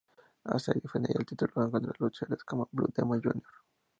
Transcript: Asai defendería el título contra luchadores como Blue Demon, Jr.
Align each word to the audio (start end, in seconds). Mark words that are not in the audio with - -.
Asai 0.55 0.79
defendería 0.81 1.19
el 1.19 1.27
título 1.27 1.53
contra 1.71 1.93
luchadores 1.99 2.43
como 2.43 2.67
Blue 2.71 2.91
Demon, 2.91 3.21
Jr. 3.21 3.43